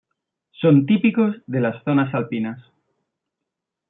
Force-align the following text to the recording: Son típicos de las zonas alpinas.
Son 0.53 0.87
típicos 0.87 1.35
de 1.45 1.61
las 1.61 1.83
zonas 1.83 2.11
alpinas. 2.15 2.59